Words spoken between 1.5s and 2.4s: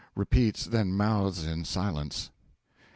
silence.)